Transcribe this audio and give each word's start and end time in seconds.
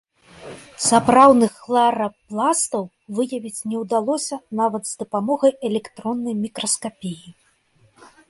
Сапраўдных 0.83 1.51
хларапластаў 1.65 2.83
выявіць 3.19 3.65
не 3.73 3.77
ўдалося 3.83 4.35
нават 4.61 4.83
з 4.93 4.97
дапамогай 5.01 5.51
электроннай 5.71 6.35
мікраскапіі. 6.43 7.27